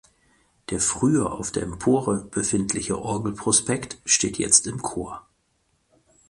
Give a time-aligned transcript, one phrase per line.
[0.71, 5.27] Der früher auf der Empore befindliche Orgelprospekt steht jetzt im Chor.